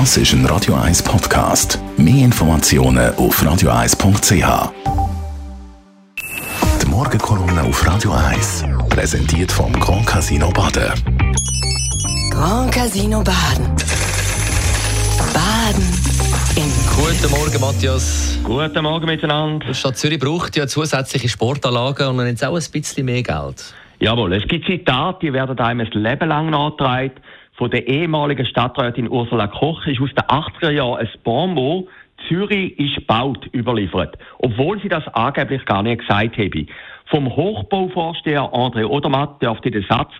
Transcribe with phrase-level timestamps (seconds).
[0.00, 1.78] Das ist ein Radio 1 Podcast.
[1.96, 4.72] Mehr Informationen auf radio1.ch.
[6.82, 10.92] Die Morgenkolumne auf Radio 1 präsentiert vom Grand Casino Baden.
[12.32, 13.66] Grand Casino Baden.
[15.32, 15.84] Baden
[16.96, 18.40] Guten Morgen, Matthias.
[18.42, 19.64] Guten Morgen miteinander.
[19.64, 23.72] Die Stadt Zürich braucht ja zusätzliche Sportanlagen und jetzt auch ein bisschen mehr Geld.
[24.00, 27.12] Jawohl, es gibt Zitate, die werden einem ein Leben lang nachgetragen.
[27.56, 31.86] Von der ehemaligen Stadträtin Ursula Koch ist aus den 80er Jahren ein Bonmot,
[32.26, 34.18] Zürich ist gebaut, überliefert.
[34.38, 36.66] Obwohl sie das angeblich gar nicht gesagt habe.
[37.06, 40.10] Vom Hochbauvorsteher André Odermatt dürfte der Satz,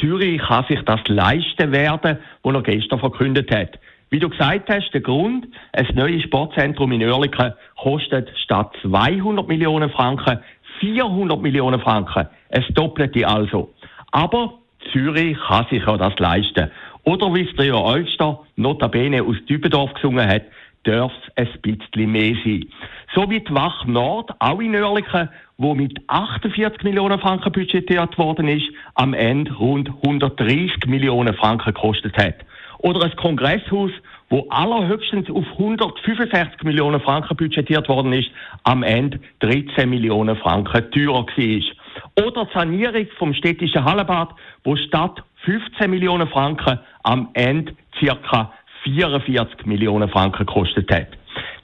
[0.00, 3.78] Zürich kann sich das leisten werden, wo er gestern verkündet hat.
[4.08, 9.90] Wie du gesagt hast, der Grund, ein neues Sportzentrum in Oerlikon kostet statt 200 Millionen
[9.90, 10.38] Franken
[10.80, 12.28] 400 Millionen Franken.
[12.48, 13.74] Es doppelte also.
[14.12, 14.54] Aber
[14.92, 16.70] Zürich kann sich ja das leisten.
[17.08, 20.42] Oder wie es der Olster notabene aus Dübendorf gesungen hat,
[20.84, 22.66] darf es ein bisschen mehr sein.
[23.14, 28.48] So wie die Wach Nord, auch in Oerlikon, wo mit 48 Millionen Franken budgetiert worden
[28.48, 32.34] ist, am Ende rund 130 Millionen Franken gekostet hat.
[32.80, 33.90] Oder ein Kongresshaus,
[34.28, 38.28] wo allerhöchstens auf 165 Millionen Franken budgetiert worden ist,
[38.64, 41.62] am Ende 13 Millionen Franken teurer war.
[42.24, 44.30] Oder die Sanierung vom städtischen Hallenbad,
[44.64, 48.52] wo statt 15 Millionen Franken am Ende ca.
[48.82, 51.08] 44 Millionen Franken gekostet hat.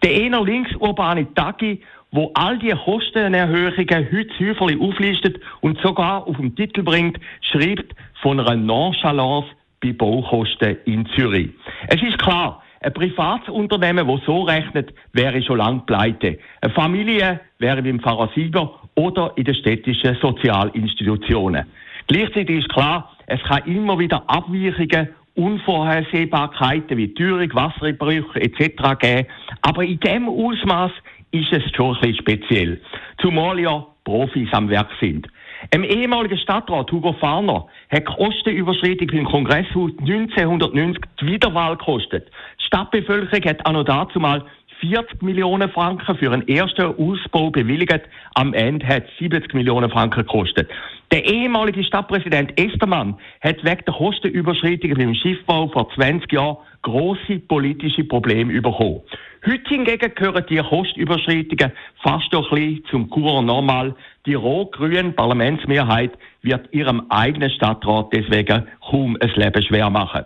[0.02, 6.54] Der eher linksurbane Tagi, wo all die Kostenerhöhungen heute säuferlich auflistet und sogar auf den
[6.54, 9.48] Titel bringt, schreibt von einer Nonchalance
[9.82, 11.50] bei Baukosten in Zürich.
[11.88, 16.38] Es ist klar, ein privates Unternehmen, das so rechnet, wäre schon lange pleite.
[16.60, 21.64] Eine Familie wäre wie im Pfarrer Sieger oder in den städtischen Sozialinstitutionen.
[22.06, 28.98] Gleichzeitig ist klar, es kann immer wieder Abweichungen, Unvorhersehbarkeiten wie Teuerung, Wasserbrüche etc.
[29.00, 29.26] geben.
[29.62, 30.92] Aber in diesem Ausmaß
[31.32, 32.80] ist es schon ein bisschen speziell.
[33.20, 35.26] Zumal ja Profis am Werk sind.
[35.72, 42.30] Ein ehemaliger Stadtrat Hugo Farner hat Kostenüberschreitung beim Kongresshaus 1990 die Wiederwahl gekostet.
[42.74, 44.44] Die Stadtbevölkerung hat auch noch dazu mal
[44.80, 48.00] 40 Millionen Franken für einen ersten Ausbau bewilligt.
[48.34, 50.68] Am Ende hat es 70 Millionen Franken gekostet.
[51.12, 58.02] Der ehemalige Stadtpräsident Estermann hat wegen der Kostenüberschreitungen beim Schiffbau vor 20 Jahren große politische
[58.02, 59.02] Probleme bekommen.
[59.46, 61.70] Heute hingegen gehören die Kostenüberschreitungen
[62.02, 63.94] fast doch ein bisschen zum Kur normal.
[64.26, 66.10] Die rot-grüne Parlamentsmehrheit
[66.42, 70.24] wird ihrem eigenen Stadtrat deswegen kaum ein Leben schwer machen.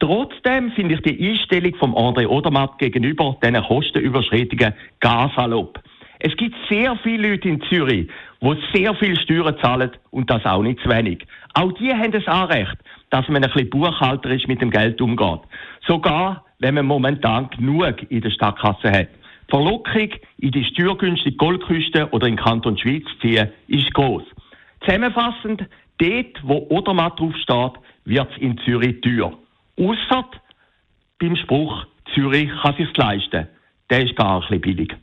[0.00, 5.80] Trotzdem finde ich die Einstellung von André Odermatt gegenüber diesen Kostenüberschreitungen gar salopp.
[6.20, 8.08] Es gibt sehr viele Leute in Zürich,
[8.40, 11.24] die sehr viel Steuern zahlen und das auch nicht zu wenig.
[11.54, 12.76] Auch die haben das Anrecht,
[13.10, 15.40] dass man ein bisschen buchhalterisch mit dem Geld umgeht.
[15.86, 19.08] Sogar, wenn man momentan genug in der Stadtkasse hat.
[19.48, 24.24] Verlockung, in die steuergünstige Goldküste oder in Kanton Schweiz ziehen, ist groß.
[24.84, 25.66] Zusammenfassend,
[25.98, 27.72] dort, wo Odermatt draufsteht,
[28.04, 29.32] wird es in Zürich teuer.
[29.78, 30.28] Ausser
[31.20, 33.48] beim Spruch, Zürich kann sich leisten.
[33.90, 34.96] Der ist gar ein bisschen billig.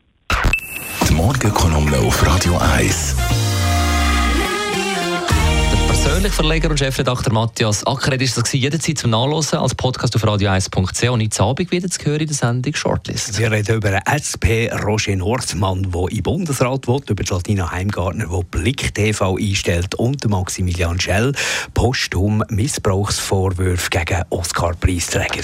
[1.07, 3.54] Die Morgenkolumne auf Radio 1.
[6.15, 10.23] Der persönliche Verleger und Chefredakteur Matthias Ackeret ist das jederzeit zum Nachlesen als Podcast auf
[10.23, 13.37] radio1.ch und jetzt Abend wieder zu hören in der Sendung Shortlist.
[13.37, 18.95] Wir reden über SP Roger Nordmann, der im Bundesrat will, über Latina Heimgartner, der Blick
[18.95, 21.33] TV einstellt und Maximilian Schell
[21.73, 25.43] posthum Missbrauchsvorwürfe gegen Oscar-Preisträger.